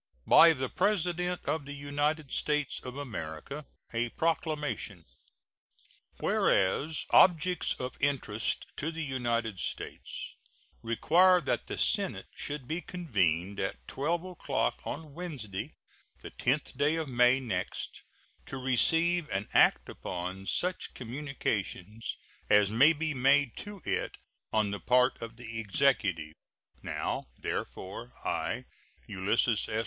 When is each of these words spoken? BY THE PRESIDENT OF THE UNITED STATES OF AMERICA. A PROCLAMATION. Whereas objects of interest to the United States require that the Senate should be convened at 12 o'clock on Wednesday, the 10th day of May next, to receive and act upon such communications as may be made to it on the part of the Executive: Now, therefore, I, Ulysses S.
BY 0.25 0.53
THE 0.53 0.67
PRESIDENT 0.69 1.45
OF 1.45 1.65
THE 1.65 1.75
UNITED 1.75 2.31
STATES 2.31 2.79
OF 2.85 2.97
AMERICA. 2.97 3.67
A 3.93 4.09
PROCLAMATION. 4.09 5.05
Whereas 6.17 7.05
objects 7.11 7.75
of 7.75 7.97
interest 7.99 8.65
to 8.77 8.89
the 8.89 9.03
United 9.03 9.59
States 9.59 10.37
require 10.81 11.39
that 11.41 11.67
the 11.67 11.77
Senate 11.77 12.25
should 12.35 12.67
be 12.67 12.81
convened 12.81 13.59
at 13.59 13.87
12 13.87 14.23
o'clock 14.25 14.79
on 14.85 15.13
Wednesday, 15.13 15.75
the 16.23 16.31
10th 16.31 16.75
day 16.75 16.95
of 16.95 17.07
May 17.07 17.39
next, 17.39 18.01
to 18.47 18.57
receive 18.57 19.29
and 19.29 19.47
act 19.53 19.87
upon 19.87 20.47
such 20.47 20.95
communications 20.95 22.17
as 22.49 22.71
may 22.71 22.91
be 22.93 23.13
made 23.13 23.55
to 23.57 23.83
it 23.85 24.17
on 24.51 24.71
the 24.71 24.79
part 24.79 25.21
of 25.21 25.35
the 25.35 25.59
Executive: 25.59 26.33
Now, 26.81 27.27
therefore, 27.37 28.13
I, 28.25 28.65
Ulysses 29.07 29.69
S. 29.69 29.79